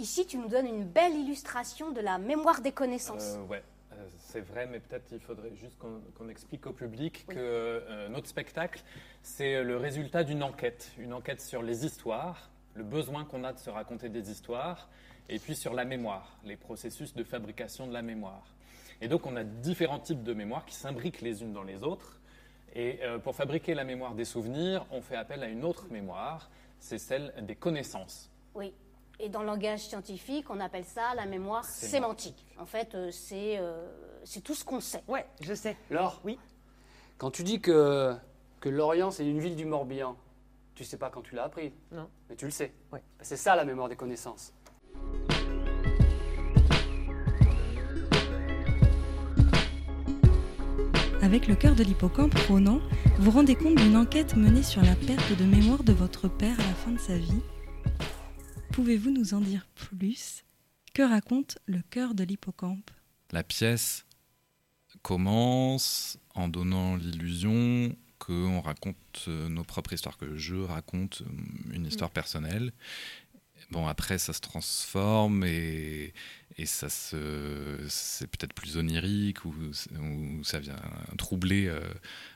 Ici, 0.00 0.24
tu 0.24 0.38
nous 0.38 0.48
donnes 0.48 0.66
une 0.66 0.84
belle 0.84 1.14
illustration 1.14 1.90
de 1.90 2.00
la 2.00 2.16
mémoire 2.16 2.62
des 2.62 2.72
connaissances. 2.72 3.36
Euh, 3.36 3.44
ouais, 3.44 3.62
euh, 3.92 3.96
c'est 4.16 4.40
vrai, 4.40 4.66
mais 4.66 4.80
peut-être 4.80 5.12
il 5.12 5.20
faudrait 5.20 5.54
juste 5.54 5.76
qu'on 5.78 6.28
explique 6.30 6.66
au 6.66 6.72
public 6.72 7.26
que 7.28 7.36
euh, 7.36 8.08
notre 8.08 8.26
spectacle, 8.26 8.82
c'est 9.22 9.62
le 9.62 9.76
résultat 9.76 10.24
d'une 10.24 10.42
enquête, 10.42 10.90
une 10.96 11.12
enquête 11.12 11.42
sur 11.42 11.60
les 11.60 11.84
histoires, 11.84 12.48
le 12.76 12.82
besoin 12.82 13.26
qu'on 13.26 13.44
a 13.44 13.52
de 13.52 13.58
se 13.58 13.68
raconter 13.68 14.08
des 14.08 14.30
histoires, 14.30 14.88
et 15.28 15.38
puis 15.38 15.54
sur 15.54 15.74
la 15.74 15.84
mémoire, 15.84 16.38
les 16.44 16.56
processus 16.56 17.12
de 17.14 17.22
fabrication 17.22 17.86
de 17.86 17.92
la 17.92 18.00
mémoire. 18.00 18.54
Et 19.02 19.08
donc 19.08 19.26
on 19.26 19.36
a 19.36 19.44
différents 19.44 20.00
types 20.00 20.22
de 20.22 20.32
mémoires 20.32 20.64
qui 20.64 20.76
s'imbriquent 20.76 21.20
les 21.20 21.42
unes 21.42 21.52
dans 21.52 21.62
les 21.62 21.84
autres. 21.84 22.22
Et 22.74 23.00
euh, 23.02 23.18
pour 23.18 23.34
fabriquer 23.34 23.74
la 23.74 23.84
mémoire 23.84 24.14
des 24.14 24.24
souvenirs, 24.24 24.86
on 24.92 25.02
fait 25.02 25.16
appel 25.16 25.42
à 25.42 25.48
une 25.48 25.62
autre 25.62 25.88
mémoire, 25.90 26.48
c'est 26.78 26.96
celle 26.96 27.34
des 27.42 27.54
connaissances. 27.54 28.30
Oui. 28.54 28.72
Et 29.22 29.28
dans 29.28 29.40
le 29.40 29.46
langage 29.46 29.80
scientifique, 29.80 30.46
on 30.48 30.60
appelle 30.60 30.84
ça 30.84 31.14
la 31.14 31.26
mémoire 31.26 31.64
sémantique. 31.64 32.46
En 32.58 32.64
fait, 32.64 32.94
euh, 32.94 33.10
c'est 33.10 33.58
euh, 33.58 33.86
c'est 34.24 34.40
tout 34.40 34.54
ce 34.54 34.64
qu'on 34.64 34.80
sait. 34.80 35.02
Ouais, 35.08 35.26
je 35.42 35.52
sais. 35.54 35.76
Laure, 35.90 36.20
Oui. 36.24 36.38
quand 37.18 37.30
tu 37.30 37.42
dis 37.42 37.60
que, 37.60 38.14
que 38.60 38.68
Lorient, 38.70 39.10
c'est 39.10 39.26
une 39.26 39.40
ville 39.40 39.56
du 39.56 39.66
Morbihan, 39.66 40.16
tu 40.74 40.84
sais 40.84 40.96
pas 40.96 41.10
quand 41.10 41.20
tu 41.22 41.34
l'as 41.34 41.44
appris. 41.44 41.72
Non. 41.92 42.08
Mais 42.30 42.36
tu 42.36 42.46
le 42.46 42.50
sais. 42.50 42.72
Ouais. 42.92 43.02
Bah, 43.18 43.24
C'est 43.24 43.36
ça 43.36 43.56
la 43.56 43.64
mémoire 43.66 43.88
des 43.90 43.96
connaissances. 43.96 44.54
Avec 51.22 51.46
le 51.46 51.54
cœur 51.54 51.74
de 51.74 51.84
l'hippocampe 51.84 52.34
Ronan, 52.48 52.80
vous 53.18 53.30
rendez 53.30 53.54
compte 53.54 53.74
d'une 53.76 53.96
enquête 53.96 54.36
menée 54.36 54.62
sur 54.62 54.82
la 54.82 54.94
perte 54.94 55.36
de 55.38 55.44
mémoire 55.44 55.82
de 55.84 55.92
votre 55.92 56.28
père 56.28 56.54
à 56.58 56.62
la 56.62 56.74
fin 56.74 56.90
de 56.92 56.98
sa 56.98 57.16
vie. 57.16 57.40
Pouvez-vous 58.72 59.10
nous 59.10 59.34
en 59.34 59.40
dire 59.40 59.66
plus? 59.74 60.44
Que 60.94 61.02
raconte 61.02 61.58
le 61.66 61.82
cœur 61.90 62.14
de 62.14 62.22
l'hippocampe? 62.22 62.90
La 63.32 63.42
pièce 63.42 64.06
commence 65.02 66.18
en 66.34 66.48
donnant 66.48 66.96
l'illusion 66.96 67.94
qu'on 68.18 68.60
raconte 68.60 69.24
euh, 69.28 69.48
nos 69.48 69.64
propres 69.64 69.92
histoires, 69.92 70.16
que 70.16 70.36
je 70.36 70.54
raconte 70.54 71.22
euh, 71.22 71.74
une 71.74 71.86
histoire 71.86 72.10
personnelle. 72.10 72.72
Bon, 73.70 73.86
après, 73.86 74.18
ça 74.18 74.32
se 74.32 74.40
transforme 74.40 75.44
et, 75.44 76.12
et 76.56 76.66
ça 76.66 76.88
se, 76.88 77.76
c'est 77.88 78.26
peut-être 78.26 78.54
plus 78.54 78.76
onirique 78.76 79.44
ou, 79.44 79.54
ou 80.00 80.44
ça 80.44 80.60
vient 80.60 80.80
troubler 81.30 81.66
euh, 81.68 81.78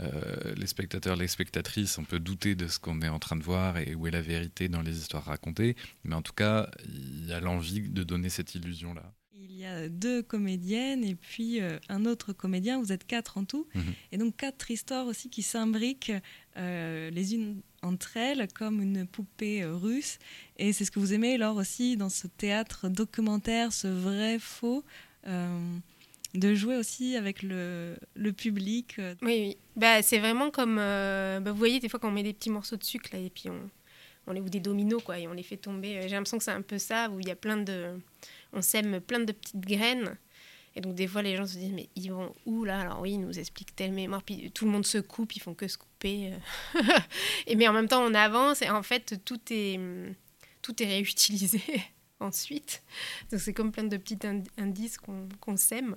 euh, 0.00 0.54
les 0.56 0.68
spectateurs, 0.68 1.16
les 1.16 1.26
spectatrices. 1.26 1.98
On 1.98 2.04
peut 2.04 2.20
douter 2.20 2.54
de 2.54 2.68
ce 2.68 2.78
qu'on 2.78 3.00
est 3.02 3.08
en 3.08 3.18
train 3.18 3.34
de 3.34 3.42
voir 3.42 3.78
et 3.78 3.96
où 3.96 4.06
est 4.06 4.12
la 4.12 4.20
vérité 4.20 4.68
dans 4.68 4.80
les 4.80 4.96
histoires 4.96 5.24
racontées. 5.24 5.74
Mais 6.04 6.14
en 6.14 6.22
tout 6.22 6.32
cas, 6.34 6.70
il 6.84 7.26
y 7.26 7.32
a 7.32 7.40
l'envie 7.40 7.80
de 7.80 8.04
donner 8.04 8.28
cette 8.28 8.54
illusion-là. 8.54 9.12
Il 9.34 9.56
y 9.56 9.64
a 9.66 9.88
deux 9.88 10.22
comédiennes 10.22 11.02
et 11.02 11.16
puis 11.16 11.60
euh, 11.60 11.78
un 11.88 12.04
autre 12.04 12.32
comédien, 12.32 12.78
vous 12.78 12.92
êtes 12.92 13.06
quatre 13.06 13.38
en 13.38 13.44
tout, 13.44 13.66
Mhm. 13.74 13.92
et 14.12 14.18
donc 14.18 14.36
quatre 14.36 14.70
histoires 14.70 15.06
aussi 15.06 15.30
qui 15.30 15.42
s'imbriquent 15.42 16.12
euh, 16.56 17.10
les 17.10 17.34
unes 17.34 17.60
entre 17.82 18.16
elles 18.16 18.46
comme 18.54 18.80
une 18.80 19.04
poupée 19.06 19.62
euh, 19.64 19.74
russe. 19.74 20.18
Et 20.58 20.72
c'est 20.72 20.84
ce 20.84 20.92
que 20.92 21.00
vous 21.00 21.12
aimez, 21.12 21.38
Laure, 21.38 21.56
aussi 21.56 21.96
dans 21.96 22.08
ce 22.10 22.28
théâtre 22.28 22.88
documentaire, 22.88 23.72
ce 23.72 23.88
vrai 23.88 24.38
faux, 24.38 24.84
de 26.36 26.54
jouer 26.54 26.76
aussi 26.76 27.16
avec 27.16 27.42
le, 27.42 27.96
public. 28.36 28.98
euh, 28.98 29.14
Oui, 29.22 29.34
oui. 29.48 29.56
Bah, 29.76 30.02
c'est 30.02 30.18
vraiment 30.18 30.50
comme. 30.50 30.78
euh, 30.78 31.40
bah, 31.40 31.52
vous 31.52 31.58
voyez, 31.58 31.80
des 31.80 31.88
fois, 31.88 32.00
quand 32.00 32.08
on 32.08 32.12
met 32.12 32.22
des 32.22 32.32
petits 32.34 32.50
morceaux 32.50 32.76
de 32.76 32.84
sucre, 32.84 33.10
là, 33.12 33.18
et 33.18 33.30
puis 33.30 33.50
on, 33.50 33.70
on 34.26 34.32
les, 34.32 34.40
ou 34.40 34.48
des 34.48 34.60
dominos, 34.60 35.02
quoi, 35.02 35.18
et 35.18 35.26
on 35.28 35.32
les 35.32 35.42
fait 35.42 35.56
tomber. 35.56 35.96
euh, 35.98 36.02
J'ai 36.02 36.10
l'impression 36.10 36.38
que 36.38 36.44
c'est 36.44 36.50
un 36.50 36.62
peu 36.62 36.78
ça, 36.78 37.10
où 37.10 37.20
il 37.20 37.28
y 37.28 37.30
a 37.30 37.36
plein 37.36 37.56
de. 37.56 37.98
On 38.52 38.62
sème 38.62 39.00
plein 39.00 39.20
de 39.20 39.32
petites 39.32 39.60
graines. 39.60 40.16
Et 40.78 40.80
donc, 40.82 40.94
des 40.94 41.06
fois, 41.06 41.22
les 41.22 41.36
gens 41.36 41.46
se 41.46 41.56
disent, 41.56 41.72
mais 41.72 41.88
ils 41.96 42.12
vont 42.12 42.34
où 42.44 42.64
là? 42.64 42.80
Alors, 42.80 43.00
oui, 43.00 43.12
ils 43.12 43.20
nous 43.20 43.38
expliquent 43.38 43.74
telle 43.74 43.92
mémoire, 43.92 44.22
puis 44.22 44.50
tout 44.52 44.66
le 44.66 44.70
monde 44.70 44.84
se 44.84 44.98
coupe, 44.98 45.34
ils 45.34 45.40
font 45.40 45.54
que 45.54 45.66
se 45.68 45.78
couper. 45.78 46.32
et 47.46 47.56
mais 47.56 47.66
en 47.66 47.72
même 47.72 47.88
temps, 47.88 48.02
on 48.04 48.12
avance, 48.12 48.60
et 48.60 48.68
en 48.68 48.82
fait, 48.82 49.22
tout 49.24 49.40
est, 49.50 49.80
tout 50.60 50.82
est 50.82 50.86
réutilisé 50.86 51.62
ensuite. 52.20 52.82
Donc, 53.30 53.40
c'est 53.40 53.52
comme 53.52 53.72
plein 53.72 53.84
de 53.84 53.96
petits 53.96 54.18
ind- 54.26 54.46
indices 54.58 54.98
qu'on 54.98 55.28
qu'on 55.40 55.56
sème. 55.56 55.96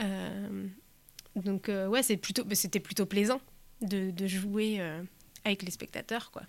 Euh, 0.00 0.66
donc 1.36 1.68
euh, 1.68 1.88
ouais, 1.88 2.02
c'est 2.02 2.16
plutôt, 2.16 2.44
c'était 2.52 2.80
plutôt 2.80 3.06
plaisant 3.06 3.40
de, 3.80 4.12
jouer 4.26 4.80
euh, 4.80 5.02
avec 5.44 5.62
les 5.62 5.70
spectateurs, 5.70 6.30
quoi. 6.30 6.42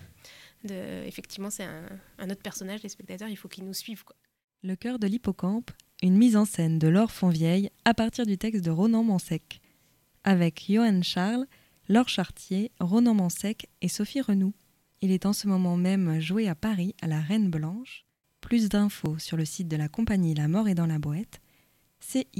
Effectivement, 0.65 1.49
c'est 1.49 1.63
un, 1.63 2.29
autre 2.29 2.41
personnage, 2.41 2.83
les 2.83 2.89
spectateurs, 2.89 3.29
il 3.29 3.37
faut 3.37 3.47
qu'ils 3.47 3.63
nous 3.63 3.73
suivent, 3.73 4.03
quoi. 4.03 4.15
Le 4.61 4.75
cœur 4.75 4.99
de 4.99 5.07
l'hippocampe, 5.07 5.71
une 6.01 6.17
mise 6.17 6.35
en 6.35 6.43
scène 6.43 6.79
de 6.79 6.89
Laure 6.89 7.11
Fonvieille 7.11 7.69
à 7.85 7.93
partir 7.93 8.25
du 8.25 8.37
texte 8.37 8.65
de 8.65 8.71
Ronan 8.71 9.03
Mansec. 9.03 9.61
Avec 10.25 10.65
Johan 10.67 11.01
Charles, 11.01 11.45
Laure 11.87 12.09
Chartier, 12.09 12.71
Ronan 12.81 13.13
Mansec 13.13 13.69
et 13.81 13.87
Sophie 13.87 14.19
Renou. 14.19 14.53
Il 15.01 15.11
est 15.11 15.25
en 15.25 15.31
ce 15.31 15.47
moment 15.47 15.77
même 15.77 16.19
joué 16.19 16.49
à 16.49 16.55
Paris 16.55 16.93
à 17.01 17.07
la 17.07 17.21
Reine 17.21 17.49
Blanche. 17.49 18.05
Plus 18.49 18.67
d'infos 18.67 19.19
sur 19.19 19.37
le 19.37 19.45
site 19.45 19.67
de 19.67 19.77
la 19.77 19.87
compagnie 19.87 20.33
La 20.33 20.47
Mort 20.47 20.67
est 20.67 20.73
dans 20.73 20.87
la 20.87 20.97
boîte, 20.97 21.39
cielmdb.com. 21.99 22.33